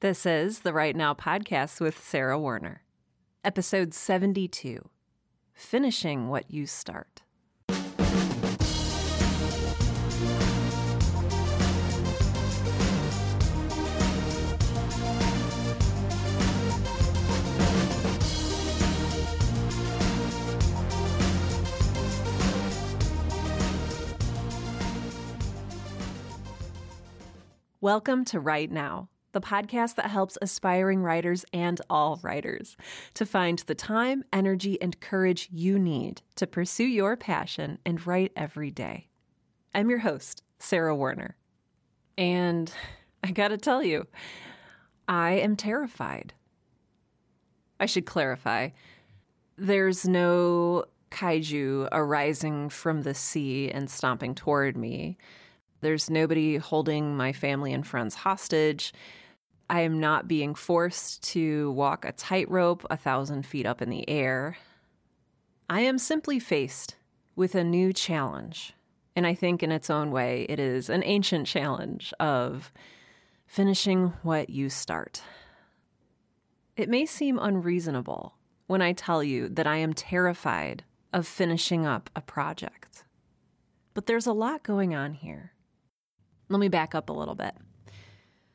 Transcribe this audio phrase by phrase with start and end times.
[0.00, 2.84] This is the Write Now podcast with Sarah Werner,
[3.44, 4.88] episode 72
[5.52, 7.20] Finishing What You Start.
[27.82, 32.76] Welcome to Write Now, the podcast that helps aspiring writers and all writers
[33.14, 38.32] to find the time, energy, and courage you need to pursue your passion and write
[38.36, 39.08] every day.
[39.74, 41.36] I'm your host, Sarah Werner.
[42.18, 42.72] And
[43.22, 44.06] I gotta tell you,
[45.08, 46.34] I am terrified.
[47.78, 48.70] I should clarify
[49.56, 55.18] there's no kaiju arising from the sea and stomping toward me.
[55.80, 58.92] There's nobody holding my family and friends hostage.
[59.70, 64.08] I am not being forced to walk a tightrope a thousand feet up in the
[64.10, 64.56] air.
[65.68, 66.96] I am simply faced
[67.36, 68.74] with a new challenge.
[69.14, 72.72] And I think, in its own way, it is an ancient challenge of
[73.46, 75.22] finishing what you start.
[76.76, 78.34] It may seem unreasonable
[78.66, 83.04] when I tell you that I am terrified of finishing up a project.
[83.94, 85.52] But there's a lot going on here.
[86.48, 87.54] Let me back up a little bit.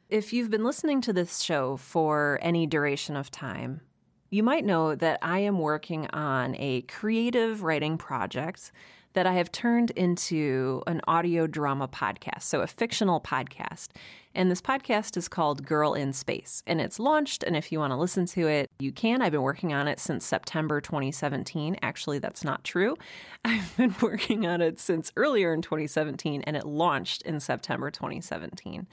[0.10, 3.82] If you've been listening to this show for any duration of time,
[4.30, 8.72] you might know that I am working on a creative writing project
[9.14, 13.88] that I have turned into an audio drama podcast, so a fictional podcast.
[14.36, 17.42] And this podcast is called Girl in Space, and it's launched.
[17.42, 19.24] And if you want to listen to it, you can.
[19.24, 21.78] I've been working on it since September 2017.
[21.82, 22.96] Actually, that's not true.
[23.46, 28.86] I've been working on it since earlier in 2017, and it launched in September 2017.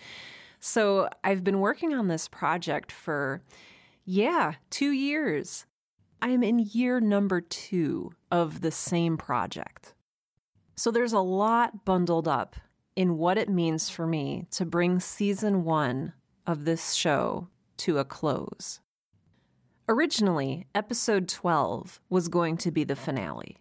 [0.65, 3.43] So I've been working on this project for,
[4.05, 5.67] yeah, two years.
[6.23, 9.93] I am in year number two of the same project.
[10.77, 12.55] So there's a lot bundled up
[12.95, 16.13] in what it means for me to bring season one
[16.47, 17.49] of this show
[17.79, 18.79] to a close.
[19.89, 23.57] Originally, episode 12 was going to be the finale.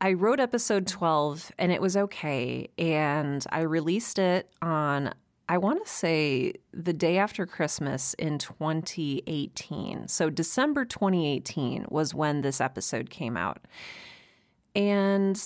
[0.00, 5.14] I wrote episode 12 and it was okay, and I released it on,
[5.48, 10.08] I want to say, the day after Christmas in 2018.
[10.08, 13.66] So, December 2018 was when this episode came out.
[14.74, 15.42] And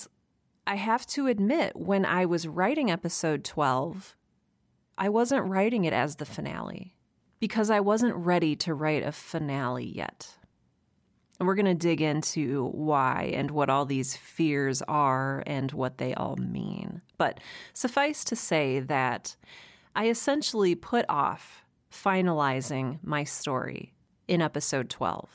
[0.67, 4.15] I have to admit, when I was writing episode 12,
[4.97, 6.95] I wasn't writing it as the finale
[7.39, 10.35] because I wasn't ready to write a finale yet.
[11.39, 15.97] And we're going to dig into why and what all these fears are and what
[15.97, 17.01] they all mean.
[17.17, 17.39] But
[17.73, 19.35] suffice to say that
[19.95, 23.93] I essentially put off finalizing my story
[24.27, 25.29] in episode 12.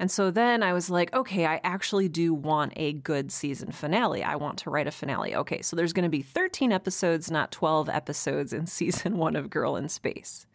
[0.00, 4.22] And so then I was like, okay, I actually do want a good season finale.
[4.22, 5.34] I want to write a finale.
[5.34, 9.50] Okay, so there's going to be 13 episodes, not 12 episodes in season one of
[9.50, 10.46] Girl in Space.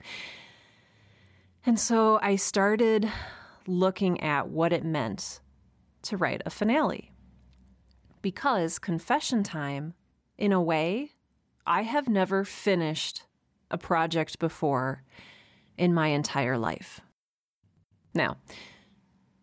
[1.65, 3.09] And so I started
[3.67, 5.41] looking at what it meant
[6.03, 7.11] to write a finale.
[8.21, 9.93] Because, confession time,
[10.37, 11.11] in a way,
[11.65, 13.23] I have never finished
[13.71, 15.03] a project before
[15.77, 17.01] in my entire life.
[18.13, 18.37] Now,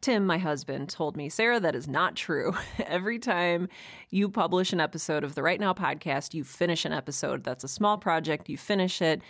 [0.00, 2.54] Tim, my husband, told me, Sarah, that is not true.
[2.86, 3.68] Every time
[4.08, 7.44] you publish an episode of the Write Now podcast, you finish an episode.
[7.44, 9.20] That's a small project, you finish it.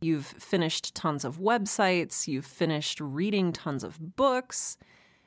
[0.00, 4.76] You've finished tons of websites, you've finished reading tons of books.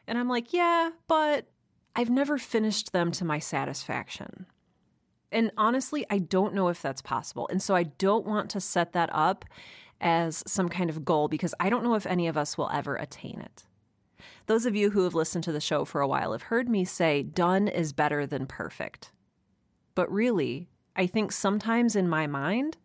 [0.07, 1.47] And I'm like, yeah, but
[1.96, 4.46] I've never finished them to my satisfaction.
[5.31, 7.47] And honestly, I don't know if that's possible.
[7.51, 9.45] And so I don't want to set that up
[10.01, 12.95] as some kind of goal because I don't know if any of us will ever
[12.95, 13.66] attain it.
[14.47, 16.84] Those of you who have listened to the show for a while have heard me
[16.85, 19.12] say done is better than perfect.
[19.95, 22.78] But really, I think sometimes in my mind,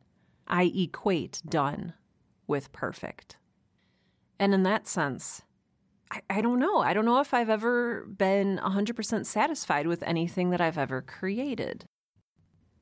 [0.47, 1.94] I equate done
[2.47, 3.37] with perfect.
[4.39, 5.42] And in that sense,
[6.10, 6.80] I, I, don't know.
[6.80, 11.86] I don't know if I've ever been 100% satisfied with anything that I've ever created.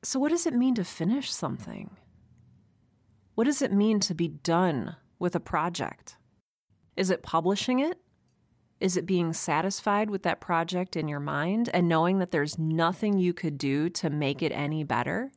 [0.03, 1.91] So, what does it mean to finish something?
[3.35, 6.17] What does it mean to be done with a project?
[6.97, 7.97] Is it publishing it?
[8.81, 13.17] Is it being satisfied with that project in your mind and knowing that there's nothing
[13.17, 15.31] you could do to make it any better?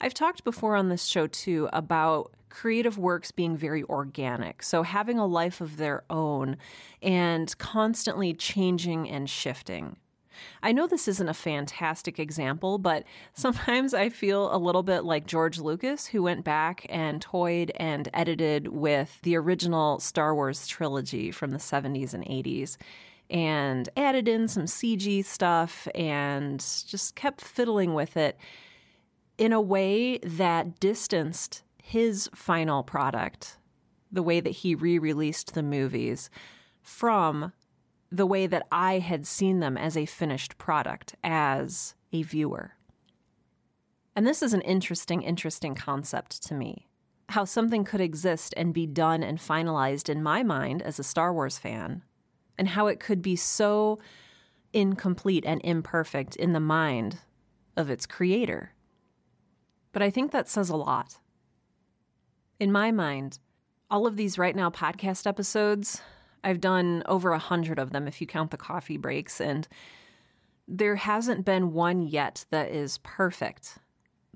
[0.00, 4.62] I've talked before on this show too about creative works being very organic.
[4.62, 6.56] So having a life of their own
[7.02, 9.96] and constantly changing and shifting.
[10.62, 15.26] I know this isn't a fantastic example, but sometimes I feel a little bit like
[15.26, 21.30] George Lucas, who went back and toyed and edited with the original Star Wars trilogy
[21.30, 22.76] from the 70s and 80s
[23.30, 28.38] and added in some CG stuff and just kept fiddling with it
[29.38, 33.56] in a way that distanced his final product,
[34.12, 36.28] the way that he re released the movies,
[36.82, 37.52] from
[38.12, 42.72] the way that I had seen them as a finished product as a viewer.
[44.14, 46.88] And this is an interesting, interesting concept to me.
[47.30, 51.32] How something could exist and be done and finalized in my mind as a Star
[51.32, 52.02] Wars fan,
[52.58, 53.98] and how it could be so
[54.74, 57.20] incomplete and imperfect in the mind
[57.78, 58.74] of its creator.
[59.92, 61.18] But I think that says a lot.
[62.60, 63.38] In my mind,
[63.90, 66.02] all of these Write Now podcast episodes
[66.44, 69.68] I've done over a hundred of them if you count the coffee breaks, and
[70.66, 73.78] there hasn't been one yet that is perfect.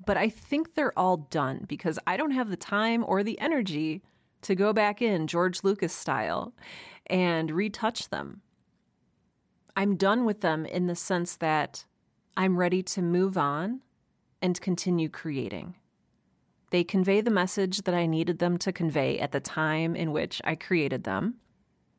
[0.05, 4.03] But I think they're all done because I don't have the time or the energy
[4.43, 6.53] to go back in George Lucas style
[7.07, 8.43] and retouch them.
[9.75, 11.85] I'm done with them in the sense that
[12.37, 13.81] I'm ready to move on
[14.41, 15.75] and continue creating.
[16.71, 20.41] They convey the message that I needed them to convey at the time in which
[20.45, 21.37] I created them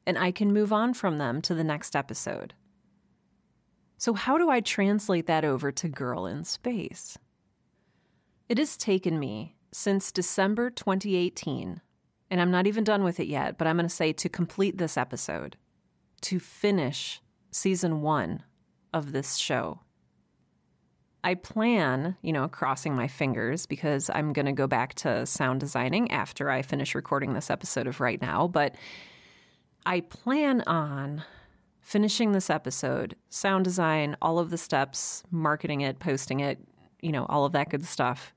[0.07, 2.53] and I can move on from them to the next episode.
[3.97, 7.17] So, how do I translate that over to Girl in Space?
[8.47, 11.81] It has taken me since December 2018,
[12.31, 14.77] and I'm not even done with it yet, but I'm going to say to complete
[14.77, 15.57] this episode,
[16.21, 17.21] to finish
[17.51, 18.43] season one
[18.93, 19.81] of this show.
[21.21, 25.59] I plan, you know, crossing my fingers because I'm going to go back to sound
[25.59, 28.75] designing after I finish recording this episode of Write Now, but
[29.87, 31.23] I plan on
[31.79, 36.59] finishing this episode, sound design, all of the steps, marketing it, posting it,
[37.01, 38.33] you know, all of that good stuff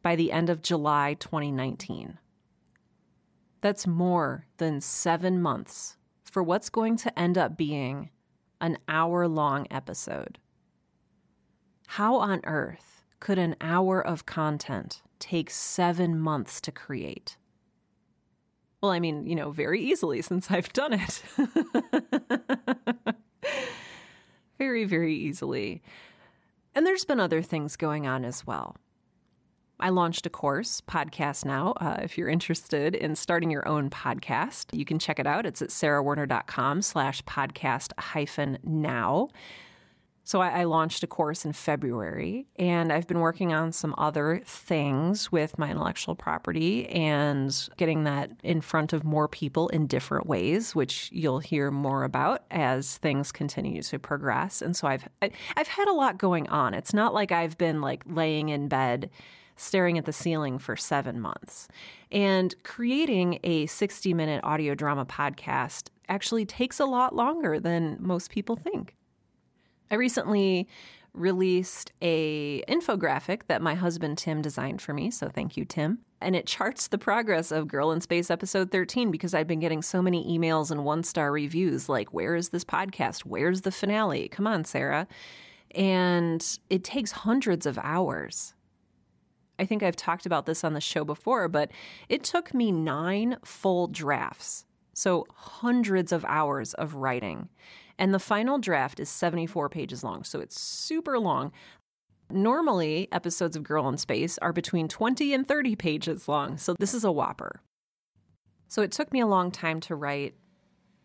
[0.00, 2.16] by the end of July 2019.
[3.60, 8.08] That's more than seven months for what's going to end up being
[8.58, 10.38] an hour long episode.
[11.86, 17.36] How on earth could an hour of content take seven months to create?
[18.82, 21.22] Well, I mean, you know, very easily since I've done it.
[24.58, 25.82] very, very easily.
[26.74, 28.76] And there's been other things going on as well.
[29.78, 31.72] I launched a course, Podcast Now.
[31.80, 35.46] Uh, if you're interested in starting your own podcast, you can check it out.
[35.46, 39.28] It's at sarahwerner.com slash podcast hyphen now.
[40.24, 44.40] So I, I, launched a course in February, and I've been working on some other
[44.44, 50.26] things with my intellectual property and getting that in front of more people in different
[50.26, 54.62] ways, which you'll hear more about as things continue to progress.
[54.62, 56.72] And so I've I, I've had a lot going on.
[56.72, 59.10] It's not like I've been like laying in bed
[59.56, 61.68] staring at the ceiling for seven months.
[62.10, 68.30] And creating a 60 minute audio drama podcast actually takes a lot longer than most
[68.30, 68.94] people think.
[69.92, 70.68] I recently
[71.12, 75.98] released a infographic that my husband Tim designed for me, so thank you Tim.
[76.22, 79.82] And it charts the progress of Girl in Space episode 13 because I've been getting
[79.82, 83.26] so many emails and one-star reviews like where is this podcast?
[83.26, 84.28] Where's the finale?
[84.28, 85.06] Come on, Sarah.
[85.74, 88.54] And it takes hundreds of hours.
[89.58, 91.70] I think I've talked about this on the show before, but
[92.08, 94.64] it took me 9 full drafts.
[94.94, 97.50] So hundreds of hours of writing.
[98.02, 101.52] And the final draft is 74 pages long, so it's super long.
[102.28, 106.94] Normally, episodes of Girl in Space are between 20 and 30 pages long, so this
[106.94, 107.60] is a whopper.
[108.66, 110.34] So it took me a long time to write.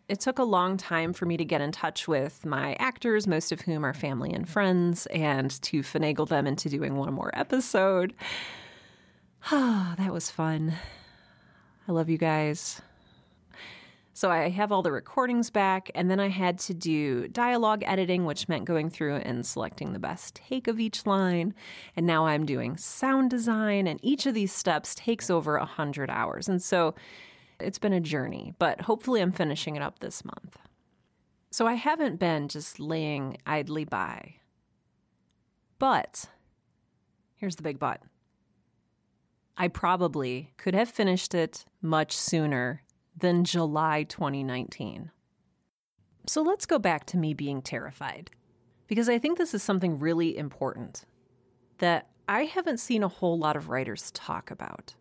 [0.10, 3.52] It took a long time for me to get in touch with my actors, most
[3.52, 8.16] of whom are family and friends, and to finagle them into doing one more episode.
[9.52, 10.74] Ah, that was fun.
[11.88, 12.82] I love you guys.
[14.18, 18.26] So I have all the recordings back, and then I had to do dialogue editing,
[18.26, 21.54] which meant going through and selecting the best take of each line.
[21.96, 26.10] And now I'm doing sound design, and each of these steps takes over a 100
[26.10, 26.50] hours.
[26.50, 26.96] And so
[27.60, 30.58] it's been a journey, but hopefully I'm finishing it up this month.
[31.52, 34.38] So I haven't been just laying idly by.
[35.78, 36.26] But
[37.36, 38.02] here's the big but.
[39.56, 42.82] I probably could have finished it much sooner
[43.18, 45.12] than July 2019.
[46.28, 48.30] So let's go back to me being terrified,
[48.88, 51.06] because I think this is something really important
[51.78, 54.96] that I haven't seen a whole lot of writers talk about.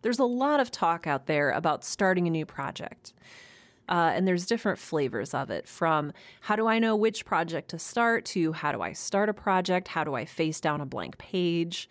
[0.00, 3.12] There's a lot of talk out there about starting a new project.
[3.88, 7.78] Uh, and there's different flavors of it from how do I know which project to
[7.78, 9.88] start to how do I start a project?
[9.88, 11.90] How do I face down a blank page?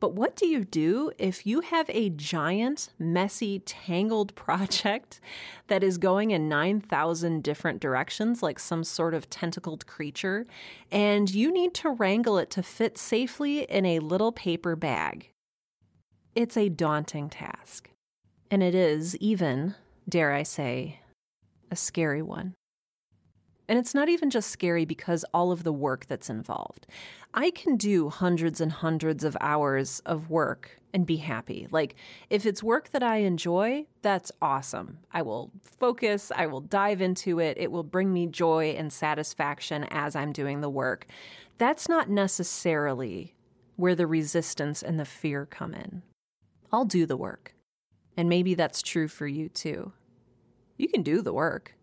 [0.00, 5.20] But what do you do if you have a giant, messy, tangled project
[5.66, 10.46] that is going in 9,000 different directions like some sort of tentacled creature,
[10.92, 15.30] and you need to wrangle it to fit safely in a little paper bag?
[16.34, 17.90] It's a daunting task.
[18.50, 19.74] And it is even,
[20.08, 21.00] dare I say,
[21.70, 22.54] a scary one.
[23.68, 26.86] And it's not even just scary because all of the work that's involved.
[27.34, 31.68] I can do hundreds and hundreds of hours of work and be happy.
[31.70, 31.94] Like,
[32.30, 34.98] if it's work that I enjoy, that's awesome.
[35.12, 39.84] I will focus, I will dive into it, it will bring me joy and satisfaction
[39.90, 41.06] as I'm doing the work.
[41.58, 43.34] That's not necessarily
[43.76, 46.02] where the resistance and the fear come in.
[46.72, 47.54] I'll do the work.
[48.16, 49.92] And maybe that's true for you too.
[50.76, 51.74] You can do the work.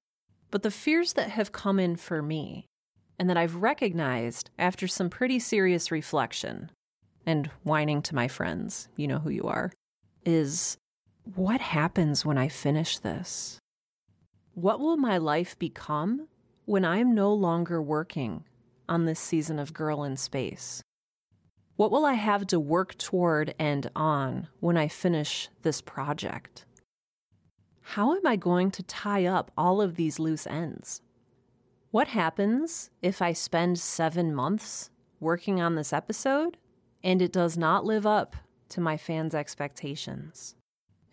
[0.56, 2.70] But the fears that have come in for me
[3.20, 6.72] and that I've recognized after some pretty serious reflection
[7.26, 9.74] and whining to my friends, you know who you are,
[10.26, 10.78] is
[11.36, 13.60] what happens when I finish this?
[14.54, 16.30] What will my life become
[16.64, 18.46] when I'm no longer working
[18.88, 20.82] on this season of Girl in Space?
[21.76, 26.64] What will I have to work toward and on when I finish this project?
[27.90, 31.02] How am I going to tie up all of these loose ends?
[31.92, 34.90] What happens if I spend seven months
[35.20, 36.58] working on this episode
[37.04, 38.36] and it does not live up
[38.70, 40.56] to my fans' expectations?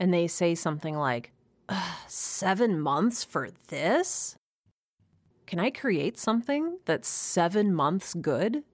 [0.00, 1.30] And they say something like,
[2.08, 4.36] Seven months for this?
[5.46, 8.64] Can I create something that's seven months good?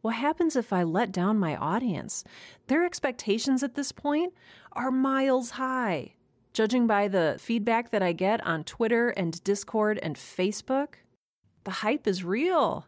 [0.00, 2.22] What happens if I let down my audience?
[2.68, 4.32] Their expectations at this point
[4.72, 6.14] are miles high.
[6.52, 10.96] Judging by the feedback that I get on Twitter and Discord and Facebook,
[11.64, 12.86] the hype is real.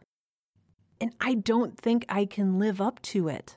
[1.01, 3.57] And I don't think I can live up to it.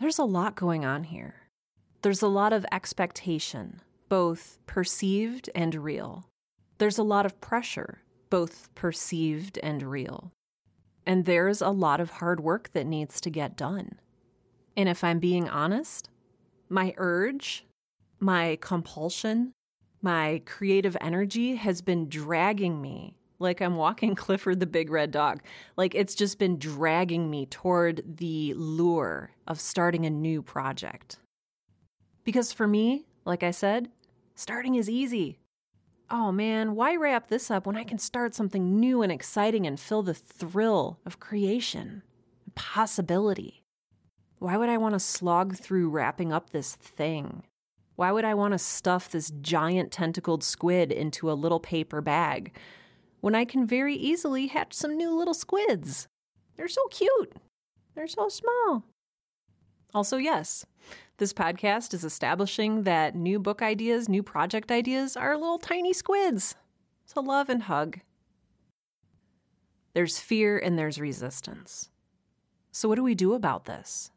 [0.00, 1.34] There's a lot going on here.
[2.00, 6.26] There's a lot of expectation, both perceived and real.
[6.78, 10.32] There's a lot of pressure, both perceived and real.
[11.04, 14.00] And there's a lot of hard work that needs to get done.
[14.76, 16.08] And if I'm being honest,
[16.68, 17.66] my urge
[18.20, 19.52] my compulsion,
[20.02, 25.42] my creative energy has been dragging me like I'm walking Clifford the big red dog.
[25.76, 31.18] Like it's just been dragging me toward the lure of starting a new project.
[32.24, 33.90] Because for me, like I said,
[34.34, 35.38] starting is easy.
[36.10, 39.78] Oh man, why wrap this up when I can start something new and exciting and
[39.78, 42.02] feel the thrill of creation,
[42.54, 43.64] possibility?
[44.38, 47.42] Why would I want to slog through wrapping up this thing?
[47.96, 52.56] Why would I want to stuff this giant tentacled squid into a little paper bag
[53.20, 56.06] when I can very easily hatch some new little squids?
[56.56, 57.32] They're so cute.
[57.94, 58.84] They're so small.
[59.94, 60.66] Also, yes,
[61.16, 66.54] this podcast is establishing that new book ideas, new project ideas are little tiny squids.
[67.06, 68.00] So love and hug.
[69.94, 71.88] There's fear and there's resistance.
[72.70, 74.10] So, what do we do about this?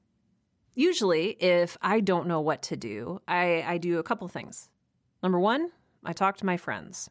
[0.75, 4.69] Usually, if I don't know what to do, I, I do a couple things.
[5.21, 5.71] Number one,
[6.03, 7.09] I talk to my friends.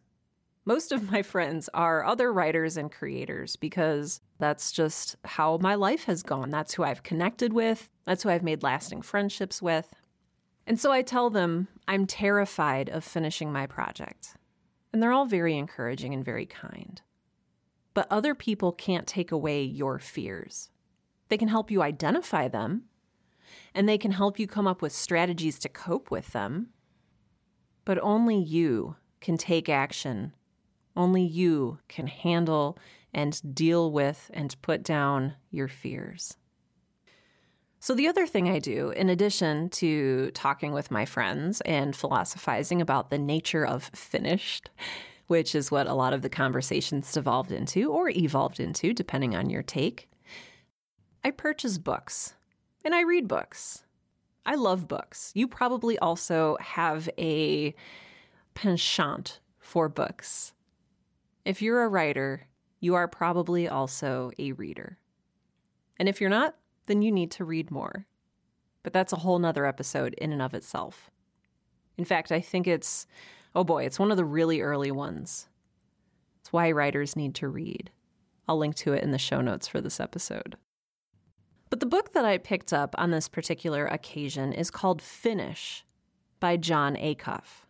[0.64, 6.04] Most of my friends are other writers and creators because that's just how my life
[6.04, 6.50] has gone.
[6.50, 9.92] That's who I've connected with, that's who I've made lasting friendships with.
[10.66, 14.36] And so I tell them I'm terrified of finishing my project.
[14.92, 17.00] And they're all very encouraging and very kind.
[17.94, 20.68] But other people can't take away your fears.
[21.30, 22.84] They can help you identify them
[23.78, 26.70] and they can help you come up with strategies to cope with them.
[27.84, 30.34] But only you can take action.
[30.96, 32.76] Only you can handle
[33.14, 36.36] and deal with and put down your fears.
[37.78, 42.82] So, the other thing I do, in addition to talking with my friends and philosophizing
[42.82, 44.70] about the nature of finished,
[45.28, 49.48] which is what a lot of the conversations devolved into or evolved into, depending on
[49.48, 50.10] your take,
[51.22, 52.34] I purchase books
[52.84, 53.84] and I read books.
[54.46, 55.32] I love books.
[55.34, 57.74] You probably also have a
[58.54, 60.52] penchant for books.
[61.44, 62.46] If you're a writer,
[62.80, 64.98] you are probably also a reader.
[65.98, 66.56] And if you're not,
[66.86, 68.06] then you need to read more.
[68.82, 71.10] But that's a whole nother episode in and of itself.
[71.96, 73.06] In fact, I think it's,
[73.54, 75.48] oh boy, it's one of the really early ones.
[76.40, 77.90] It's why writers need to read.
[78.48, 80.56] I'll link to it in the show notes for this episode.
[81.70, 85.84] But the book that I picked up on this particular occasion is called Finish
[86.40, 87.64] by Jon Acuff.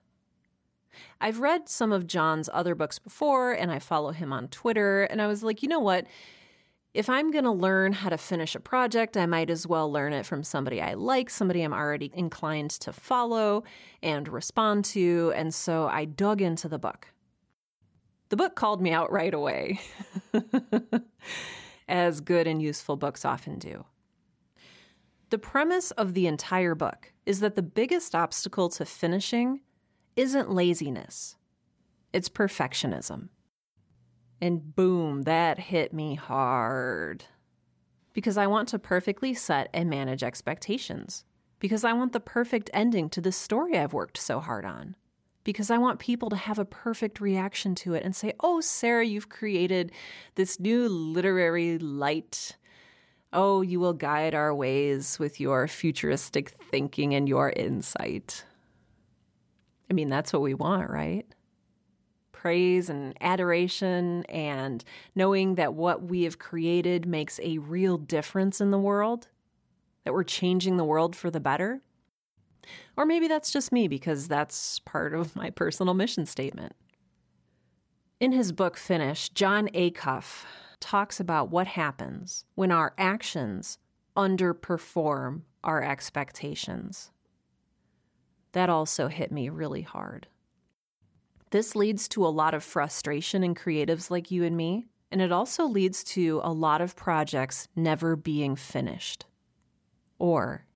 [1.21, 5.05] I've read some of Jon's other books before and I follow him on Twitter.
[5.05, 6.07] And I was like, you know what?
[6.95, 10.13] If I'm going to learn how to finish a project, I might as well learn
[10.13, 13.65] it from somebody I like, somebody I'm already inclined to follow
[14.03, 15.33] and respond to.
[15.37, 17.09] And so I dug into the book.
[18.31, 19.81] The book called me out right away,
[21.89, 23.85] as good and useful books often do.
[25.31, 29.61] The premise of the entire book is that the biggest obstacle to finishing
[30.17, 31.37] isn't laziness,
[32.13, 33.29] it's perfectionism.
[34.41, 37.25] And boom, that hit me hard.
[38.13, 41.25] Because I want to perfectly set and manage expectations.
[41.59, 44.95] Because I want the perfect ending to this story I've worked so hard on.
[45.49, 49.07] Because I want people to have a perfect reaction to it and say, Oh, Sarah,
[49.07, 49.93] you've created
[50.35, 52.59] this new literary light.
[53.33, 58.45] Oh, you will guide our ways with your futuristic thinking and your insight.
[59.91, 61.25] I mean, that's what we want, right?
[62.31, 68.71] Praise and adoration, and knowing that what we have created makes a real difference in
[68.71, 69.29] the world,
[70.05, 71.81] that we're changing the world for the better.
[72.99, 76.73] Or maybe that's just me because that's part of my personal mission statement.
[78.19, 80.45] In his book Finish, Jon Acuff
[80.81, 83.79] talks about what happens when our actions
[84.17, 87.13] underperform our expectations
[88.51, 90.27] that also hit me really hard.
[91.53, 95.31] This leads to a lot of frustration in creatives like you and me, and it
[95.31, 99.27] also leads to a lot of projects never being finished
[100.19, 100.67] or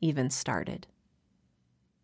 [0.00, 0.88] even started.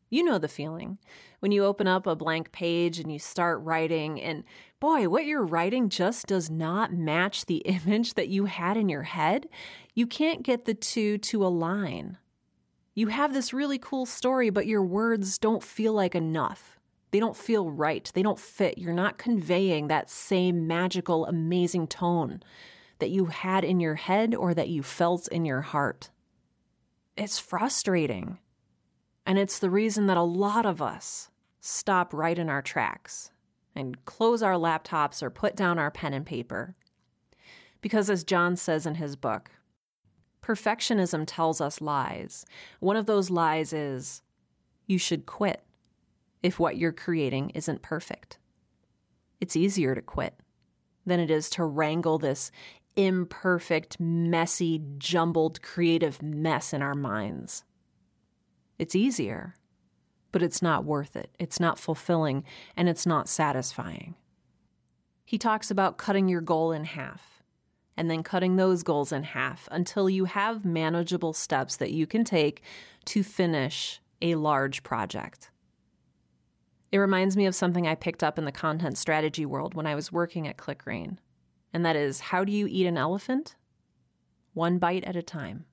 [0.09, 0.99] You know the feeling
[1.41, 4.45] when you open up a blank page and you start writing, and
[4.79, 9.03] boy, what you're writing just does not match the image that you had in your
[9.03, 9.49] head.
[9.95, 12.19] You can't get the two to align.
[12.95, 16.79] You have this really cool story, but your words don't feel like enough.
[17.11, 18.11] They don't feel right.
[18.15, 18.79] They don't fit.
[18.79, 22.43] You're not conveying that same magical, amazing tone
[22.99, 26.11] that you had in your head or that you felt in your heart.
[27.17, 28.39] It's frustrating.
[29.27, 31.31] And it's the reason that a lot of us
[31.61, 33.33] stop right in our tracks
[33.75, 36.77] and close our laptops or put down our pen and paper.
[37.81, 39.51] Because, as Jon says in his book,
[40.43, 42.47] Perfectionism tells us lies.
[42.79, 44.23] One of those lies is
[44.87, 45.65] you should quit
[46.41, 48.39] if what you're creating isn't perfect.
[49.41, 50.35] It's easier to quit
[51.05, 52.53] than it is to wrangle this
[52.95, 57.65] imperfect, messy, jumbled creative mess in our minds.
[58.79, 59.55] It's easier,
[60.33, 61.31] but it's not worth it.
[61.39, 62.45] It's not fulfilling
[62.77, 64.15] and it's not satisfying.
[65.25, 67.43] He talks about cutting your goal in half
[67.97, 72.25] and then cutting those goals in half until you have manageable steps that you can
[72.25, 72.63] take
[73.07, 75.51] to finish a large project.
[76.93, 79.95] It reminds me of something I picked up in the content strategy world when I
[79.95, 81.19] was working at ClickRain,
[81.73, 83.57] and that is how do you eat an elephant?
[84.55, 85.65] One bite at a time.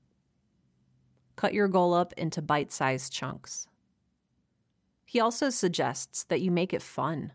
[1.35, 3.67] Cut your goal up into bite sized chunks.
[5.05, 7.33] He also suggests that you make it fun.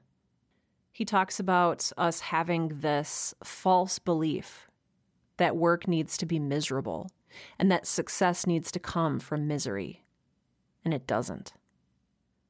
[0.90, 4.68] He talks about us having this false belief
[5.36, 7.10] that work needs to be miserable
[7.58, 10.04] and that success needs to come from misery.
[10.84, 11.52] And it doesn't.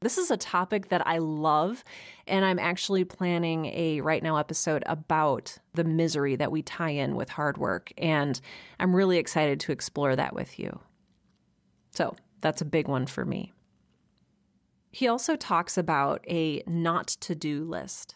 [0.01, 1.83] This is a topic that I love,
[2.25, 7.15] and I'm actually planning a Write Now episode about the misery that we tie in
[7.15, 7.91] with hard work.
[7.97, 8.39] And
[8.79, 10.79] I'm really excited to explore that with you.
[11.91, 13.53] So that's a big one for me.
[14.91, 18.15] He also talks about a not to do list.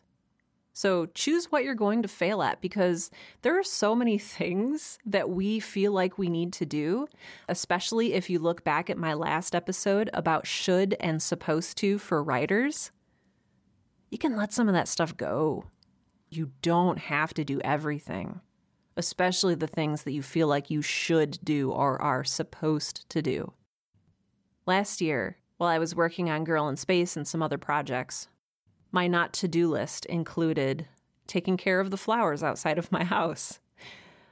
[0.75, 3.11] So choose what you're going to fail at because
[3.43, 7.07] there are so many things that we feel like we need to do,
[7.47, 12.23] especially if you look back at my last episode about should and supposed to for
[12.23, 12.91] writers.
[14.09, 15.65] You can let some of that stuff go.
[16.29, 18.41] You don't have to do everything,
[18.97, 23.53] especially the things that you feel like you should do or are supposed to do.
[24.65, 28.29] Last year, while I was working on Girl in Space and some other projects,
[28.91, 30.87] my not to do list included
[31.27, 33.59] taking care of the flowers outside of my house.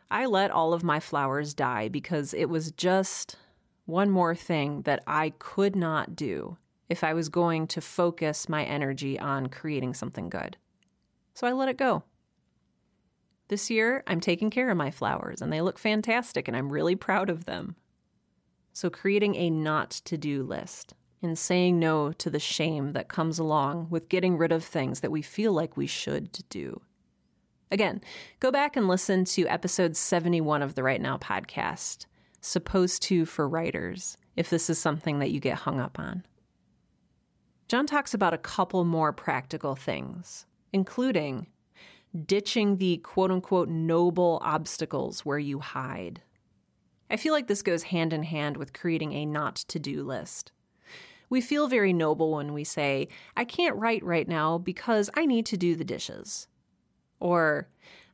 [0.10, 3.38] I let all of my flowers die because it was just
[3.86, 6.58] one more thing that I could not do
[6.90, 10.58] if I was going to focus my energy on creating something good.
[11.34, 12.04] So I let it go.
[13.48, 16.96] This year, I'm taking care of my flowers and they look fantastic and I'm really
[16.96, 17.76] proud of them.
[18.74, 23.38] So, creating a not to do list and saying no to the shame that comes
[23.38, 26.82] along with getting rid of things that we feel like we should do.
[27.72, 28.02] Again,
[28.40, 32.06] go back and listen to episode 71 of the Write Now podcast,
[32.42, 36.26] Supposed to for Writers, if this is something that you get hung up on.
[37.68, 41.48] Jon talks about a couple more practical things, including
[42.26, 46.22] ditching the quote unquote noble obstacles where you hide.
[47.12, 50.54] I feel like this goes hand in hand with creating a not to do list.
[51.30, 55.46] We feel very noble when we say, I can't write right now because I need
[55.48, 56.48] to do the dishes.
[57.20, 57.68] Or,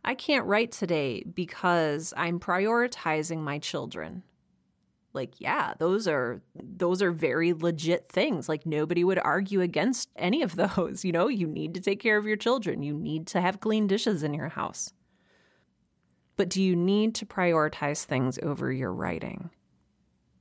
[0.03, 4.23] I can't write today because I'm prioritizing my children.
[5.13, 8.47] Like, yeah, those are those are very legit things.
[8.47, 11.03] Like nobody would argue against any of those.
[11.03, 12.83] You know, you need to take care of your children.
[12.83, 14.93] You need to have clean dishes in your house.
[16.37, 19.49] But do you need to prioritize things over your writing?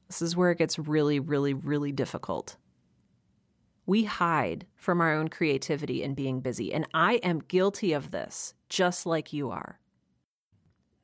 [0.08, 2.56] This is where it gets really, really, really difficult.
[3.86, 8.54] We hide from our own creativity and being busy, and I am guilty of this,
[8.68, 9.80] just like you are.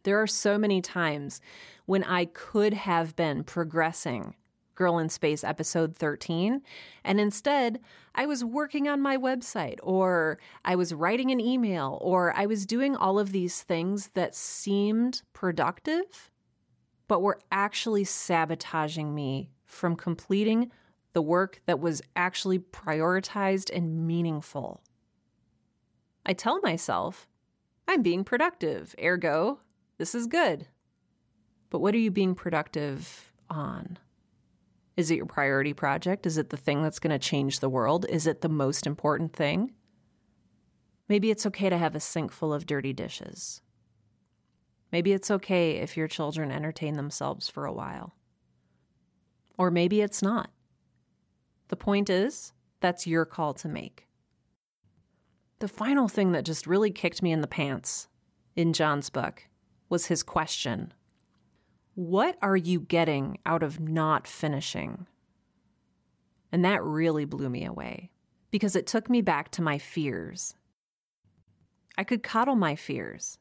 [0.03, 1.41] There are so many times
[1.87, 4.35] when I could have been progressing
[4.75, 6.61] Girl in Space episode 13,
[7.05, 7.79] and instead
[8.15, 12.67] I was working on my website, or I was writing an email, or I was
[12.67, 16.31] doing all of these things that seemed productive,
[17.09, 20.71] but were actually sabotaging me from completing
[21.15, 24.83] the work that was actually prioritized and meaningful.
[26.25, 27.27] I tell myself,
[27.89, 29.61] I'm being productive, ergo,
[29.99, 30.67] this is good.
[31.71, 33.99] But what are you being productive on?
[34.97, 36.27] Is it your priority project?
[36.27, 38.05] Is it the thing that's going to change the world?
[38.09, 39.73] Is it the most important thing?
[41.09, 43.61] Maybe it's okay to have a sink full of dirty dishes.
[44.93, 48.15] Maybe it's okay if your children entertain themselves for a while.
[49.57, 50.51] Or maybe it's not.
[51.69, 54.07] The point is, that's your call to make.
[55.61, 58.09] The final thing that just really kicked me in the pants
[58.57, 59.49] in Jon's book
[59.89, 60.93] was his question
[61.95, 65.07] What are you getting out of not finishing?
[66.51, 68.11] And that really blew me away
[68.51, 70.55] because it took me back to my fears.
[71.97, 73.39] I could coddle my fears.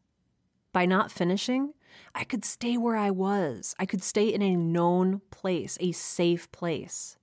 [0.74, 1.74] By not finishing,
[2.16, 3.76] I could stay where I was.
[3.78, 7.18] I could stay in a known place, a safe place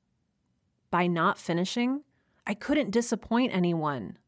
[0.91, 2.03] by not finishing,
[2.47, 4.19] I couldn't disappoint anyone.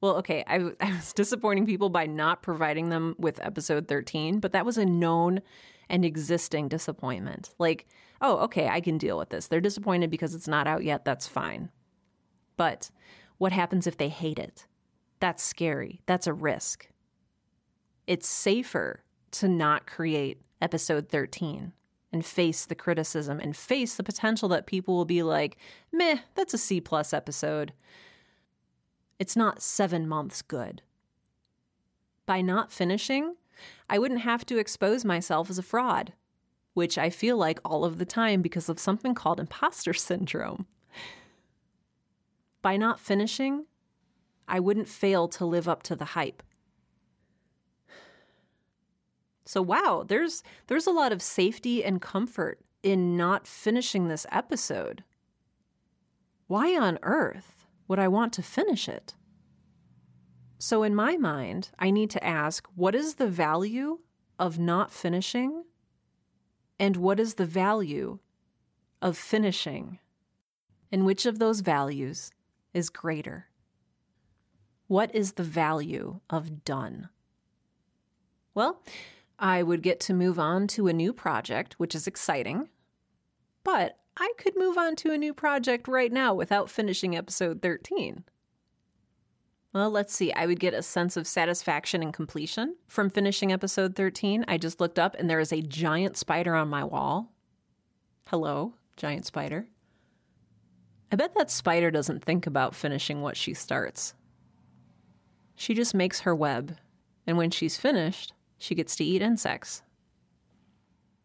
[0.00, 4.52] Well, okay, I, I, was disappointing people by not providing them with episode 13, but
[4.52, 5.40] that was a known
[5.90, 7.50] and existing disappointment.
[7.58, 7.86] Like,
[8.20, 9.48] oh, okay, I can deal with this.
[9.48, 11.04] They're disappointed because it's not out yet.
[11.04, 11.70] That's fine.
[12.56, 12.90] But
[13.38, 14.66] what happens if they hate it?
[15.18, 16.00] That's scary.
[16.06, 16.88] That's a risk.
[18.06, 21.72] It's safer to not create episode 13
[22.12, 25.56] and face the criticism and face the potential that people will be like,
[25.92, 27.72] meh, that's a C plus episode.
[29.18, 30.82] It's not seven months good.
[32.26, 33.36] By not finishing,
[33.90, 36.12] I wouldn't have to expose myself as a fraud,
[36.74, 40.66] which I feel like all of the time because of something called imposter syndrome.
[42.62, 43.66] By not finishing,
[44.46, 46.42] I wouldn't fail to live up to the hype.
[49.44, 55.02] So wow, there's there's a lot of safety and comfort in not finishing this episode.
[56.46, 59.14] Why on earth would I want to finish it?
[60.62, 64.00] So in my mind, I need to ask, what is the value
[64.38, 65.64] of not finishing?
[66.78, 68.18] And what is the value
[69.00, 70.00] of finishing?
[70.92, 72.30] And which of those values
[72.74, 73.46] is greater?
[74.86, 77.08] What is the value of done?
[78.54, 78.82] Well,
[79.38, 82.68] I would get to move on to a new project, which is exciting.
[83.64, 88.24] But I could move on to a new project right now without finishing episode 13.
[89.72, 90.32] Well, let's see.
[90.32, 94.44] I would get a sense of satisfaction and completion from finishing episode 13.
[94.48, 97.32] I just looked up and there is a giant spider on my wall.
[98.26, 99.68] Hello, giant spider.
[101.12, 104.14] I bet that spider doesn't think about finishing what she starts.
[105.54, 106.76] She just makes her web,
[107.26, 109.82] and when she's finished, she gets to eat insects.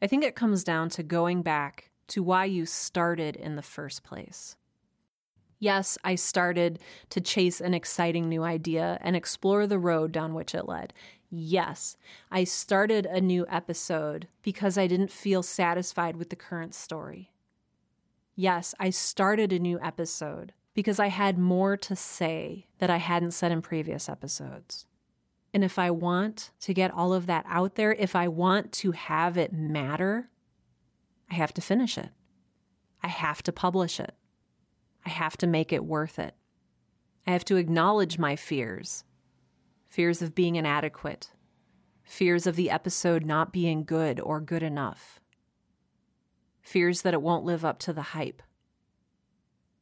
[0.01, 4.03] I think it comes down to going back to why you started in the first
[4.03, 4.55] place.
[5.65, 6.77] Yes, I started
[7.09, 10.93] to chase an exciting new idea and explore the road down which it led.
[11.31, 11.97] Yes,
[12.29, 17.31] I started a new episode because I didn't feel satisfied with the current story.
[18.35, 23.31] Yes, I started a new episode because I had more to say that I hadn't
[23.31, 24.85] said in previous episodes.
[25.51, 28.91] And if I want to get all of that out there, if I want to
[28.91, 30.29] have it matter,
[31.31, 32.09] I have to finish it.
[33.01, 34.13] I have to publish it.
[35.05, 36.35] I have to make it worth it.
[37.27, 39.03] I have to acknowledge my fears
[39.87, 41.31] fears of being inadequate,
[42.03, 45.21] fears of the episode not being good or good enough,
[46.61, 48.41] fears that it won't live up to the hype.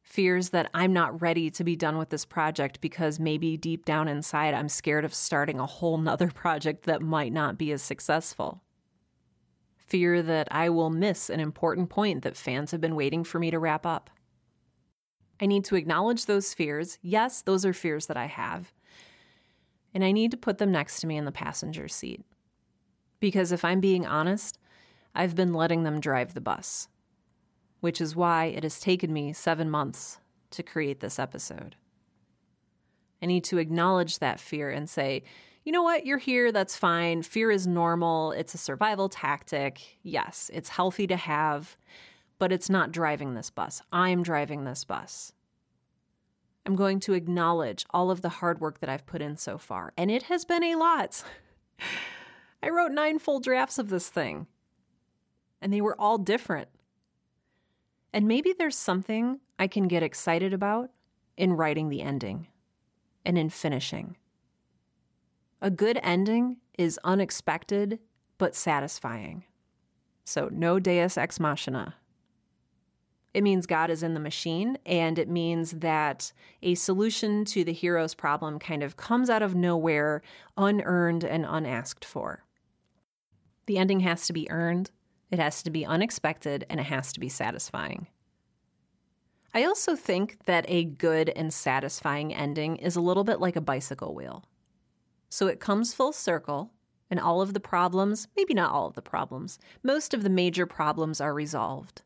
[0.02, 4.06] fears that I'm not ready to be done with this project because maybe deep down
[4.06, 8.62] inside I'm scared of starting a whole nother project that might not be as successful.
[9.76, 13.50] Fear that I will miss an important point that fans have been waiting for me
[13.50, 14.10] to wrap up.
[15.40, 16.98] I need to acknowledge those fears.
[17.02, 18.72] Yes, those are fears that I have.
[19.92, 22.24] And I need to put them next to me in the passenger seat.
[23.20, 24.58] Because if I'm being honest,
[25.14, 26.88] I've been letting them drive the bus
[27.84, 30.18] which is why it has taken me seven months
[30.48, 31.76] to create this episode.
[33.20, 35.22] I need to acknowledge that fear and say,
[35.64, 37.20] you know what, you're here, that's fine.
[37.20, 39.98] Fear is normal, it's a survival tactic.
[40.02, 41.76] Yes, it's healthy to have,
[42.38, 43.82] but it's not driving this bus.
[43.92, 45.32] I'm driving this bus.
[46.66, 49.92] I'm going to acknowledge all of the hard work that I've put in so far,
[49.96, 51.22] and it has been a lot.
[52.62, 54.46] I wrote nine full drafts of this thing,
[55.60, 56.68] and they were all different.
[58.12, 60.90] And maybe there's something I can get excited about
[61.36, 62.46] in writing the ending
[63.24, 64.16] and in finishing.
[65.60, 67.98] A good ending is unexpected
[68.38, 69.44] but satisfying.
[70.24, 71.94] So, no deus ex machina.
[73.34, 77.72] It means God is in the machine, and it means that a solution to the
[77.72, 80.22] hero's problem kind of comes out of nowhere,
[80.56, 82.44] unearned and unasked for.
[83.66, 84.92] The ending has to be earned,
[85.32, 88.06] it has to be unexpected and it has to be satisfying.
[89.52, 93.60] I also think that a good and satisfying ending is a little bit like a
[93.60, 94.44] bicycle wheel.
[95.28, 96.70] So it comes full circle,
[97.10, 100.66] and all of the problems, maybe not all of the problems, most of the major
[100.66, 102.02] problems are resolved.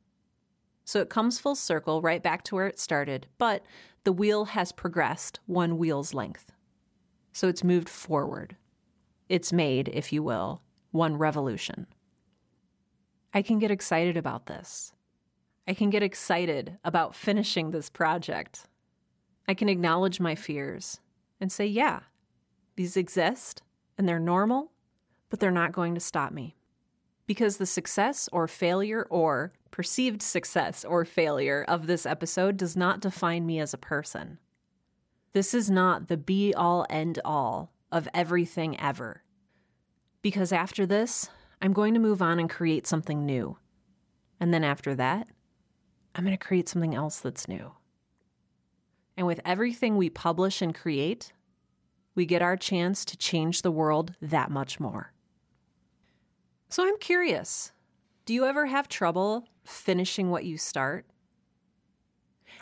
[0.89, 3.63] So it comes full circle right back to where it started, but
[4.05, 6.51] the wheel has progressed one wheel's length.
[7.35, 8.57] So it's moved forward.
[9.29, 11.89] It's made, if you will, one revolution.
[13.35, 14.95] I can get excited about this.
[15.67, 18.67] I can get excited about finishing this project.
[19.47, 21.01] I can acknowledge my fears
[21.39, 22.01] and say, yeah,
[22.77, 23.63] these exist
[23.99, 24.73] and they're normal,
[25.29, 26.58] but they're not going to stop me.
[27.29, 33.01] Because the success or failure or perceived success or failure of this episode does not
[33.01, 34.39] define me as a person.
[35.35, 39.25] This is not the be all end all of everything ever.
[40.23, 41.29] Because after this,
[41.61, 43.59] I'm going to move on and create something new.
[44.41, 45.29] And then after that,
[46.15, 47.73] I'm going to create something else that's new.
[49.19, 51.35] And with everything we publish and create,
[52.15, 55.13] we get our chance to change the world that much more.
[56.69, 57.73] So I'm curious
[58.27, 61.07] do you ever have trouble finishing what you start?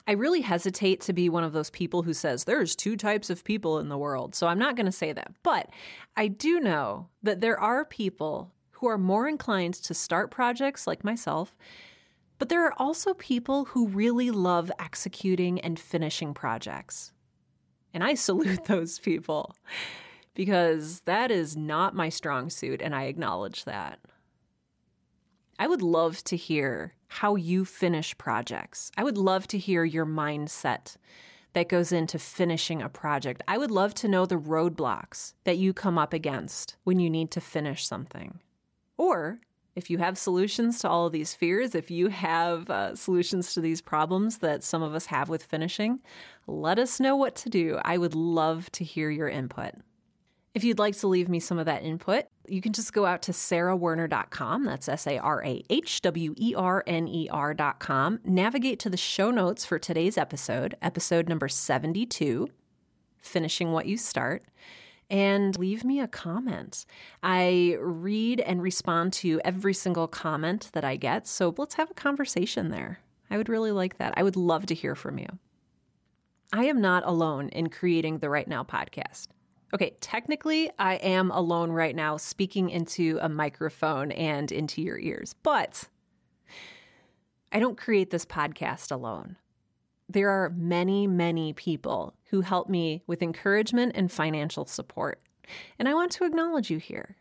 [0.07, 3.43] I really hesitate to be one of those people who says there's two types of
[3.43, 5.33] people in the world, so I'm not going to say that.
[5.43, 5.69] But
[6.17, 11.03] I do know that there are people who are more inclined to start projects like
[11.03, 11.57] myself.
[12.39, 17.13] But there are also people who really love executing and finishing projects.
[17.95, 19.57] And I salute those people
[20.37, 23.99] because that is not my strong suit, and I acknowledge that.
[25.59, 28.93] I would love to hear how you finish projects.
[28.97, 30.97] I would love to hear your mindset
[31.55, 33.43] that goes into finishing a project.
[33.49, 37.31] I would love to know the roadblocks that you come up against when you need
[37.31, 38.41] to finish something.
[38.99, 39.41] Or
[39.75, 43.63] if you have solutions to all of these fears, if you have uh, solutions to
[43.63, 46.01] these problems that some of us have with finishing,
[46.47, 47.79] let us know what to do.
[47.83, 49.73] I would love to hear your input.
[50.57, 53.21] If you'd like to leave me some of that input, you can just go out
[53.25, 54.65] to sarahwerner.com.
[54.65, 58.21] That's S A R A H W E R N E R.com.
[58.25, 62.49] Navigate to the show notes for today's episode, episode number 72,
[63.19, 64.45] Finishing What You Start
[65.11, 66.87] and leave me a comment.
[67.23, 71.95] I read and respond to every single comment that I get, so let's have a
[71.95, 73.01] conversation there.
[73.31, 74.15] I would really like that.
[74.17, 75.29] I would love to hear from you.
[76.51, 79.27] I am not alone in creating the Write Now podcast.
[79.75, 85.35] Okay, technically, I am alone right now speaking into a microphone and into your ears,
[85.43, 85.89] but
[87.51, 89.37] I don't create this podcast alone.
[90.09, 95.21] There are many, many people who help me with encouragement and financial support,
[95.81, 97.17] and I want to acknowledge you here.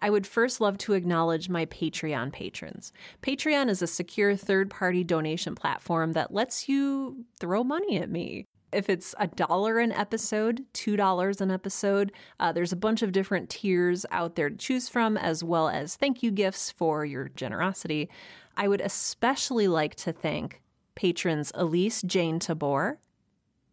[0.00, 2.92] I would first love to acknowledge my Patreon patrons.
[3.22, 8.46] Patreon is a secure third party donation platform that lets you throw money at me.
[8.72, 13.50] If it's a dollar an episode, $2 an episode, uh, there's a bunch of different
[13.50, 18.08] tiers out there to choose from, as well as thank you gifts for your generosity.
[18.56, 20.60] I would especially like to thank
[20.94, 23.00] patrons Elise Jane Tabor,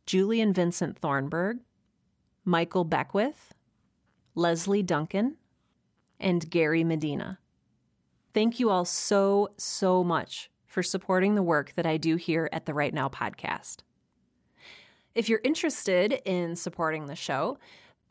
[0.06, 1.60] Julian Vincent Thornburg,
[2.44, 3.54] Michael Beckwith,
[4.34, 5.38] Leslie Duncan,
[6.20, 7.40] and Gary Medina.
[8.34, 12.66] Thank you all so, so much for supporting the work that I do here at
[12.66, 13.78] the Write Now podcast.
[15.17, 17.58] If you're interested in supporting the show,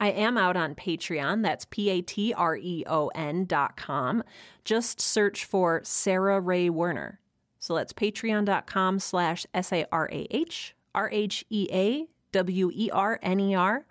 [0.00, 1.44] I am out on Patreon.
[1.44, 4.24] That's P A T R E O N dot com.
[4.64, 7.20] Just search for Sarah Rhea Werner.
[7.60, 12.90] So that's patreon.com slash S A R A H R H E A W E
[12.90, 13.86] R N E R.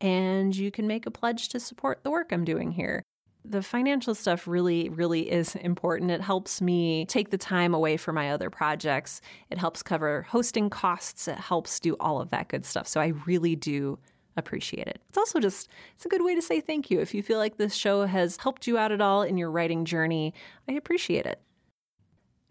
[0.00, 3.04] And you can make a pledge to support the work I'm doing here.
[3.48, 6.10] The financial stuff really, really is important.
[6.10, 9.20] It helps me take the time away from my other projects.
[9.50, 11.28] It helps cover hosting costs.
[11.28, 12.88] It helps do all of that good stuff.
[12.88, 13.98] So I really do
[14.36, 15.00] appreciate it.
[15.08, 17.00] It's also just it's a good way to say thank you.
[17.00, 19.84] If you feel like this show has helped you out at all in your writing
[19.84, 20.34] journey,
[20.68, 21.40] I appreciate it.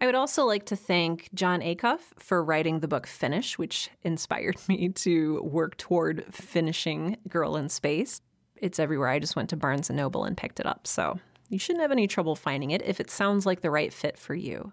[0.00, 4.56] I would also like to thank Jon Acuff for writing the book Finish, which inspired
[4.68, 8.20] me to work toward finishing Girl in Space
[8.60, 9.08] it's everywhere.
[9.08, 10.86] I just went to Barnes and Noble and picked it up.
[10.86, 14.18] So you shouldn't have any trouble finding it if it sounds like the right fit
[14.18, 14.72] for you.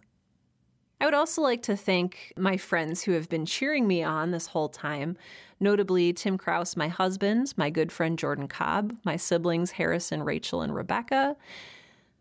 [1.01, 4.47] I would also like to thank my friends who have been cheering me on this
[4.47, 5.17] whole time,
[5.59, 10.73] notably Tim Kraus, my husband, my good friend Jordan Cobb, my siblings Harrison, Rachel, and
[10.73, 11.35] Rebecca,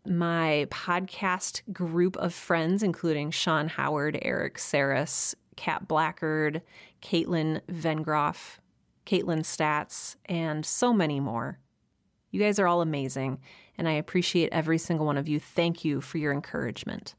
[0.05, 6.61] my podcast group of friends, including Sean Howard, Eric Saris, Kat Blackard,
[7.01, 8.57] Caitlin Vengroff,
[9.05, 11.59] Caitlin Stats, and so many more.
[12.31, 13.39] You guys are all amazing,
[13.77, 15.39] and I appreciate every single one of you.
[15.39, 17.15] Thank you for your encouragement.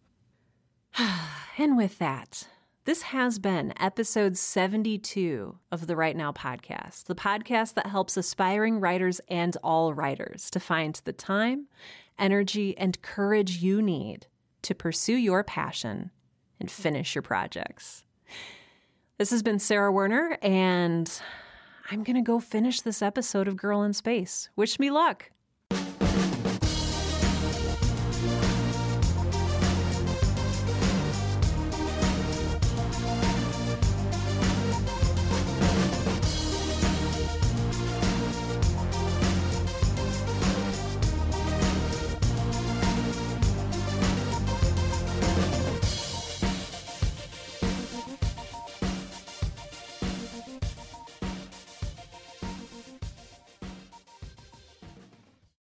[1.59, 2.49] and with that,
[2.85, 8.79] this has been episode 72 of the Write Now podcast, the podcast that helps aspiring
[8.79, 11.69] writers and all writers to find the time,
[12.19, 14.27] energy, and courage you need
[14.63, 16.11] to pursue your passion
[16.61, 18.05] and finish your projects.
[19.17, 21.11] This has been Sarah Werner, and
[21.91, 24.49] I'm going to go finish this episode of Girl in Space.
[24.57, 25.31] Wish me luck.